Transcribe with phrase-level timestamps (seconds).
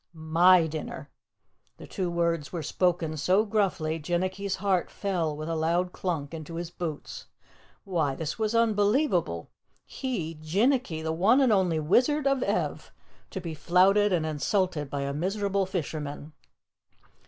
[0.13, 1.11] "MY dinner."
[1.77, 6.55] The two words were spoken so gruffly, Jinnicky's heart fell with a loud clunk into
[6.55, 7.27] his boots.
[7.83, 9.51] Why, this was unbelievable!
[9.85, 12.91] He, Jinnicky, the one and only Wizard of Ev,
[13.29, 16.33] to be flouted and insulted by a miserable fisherman.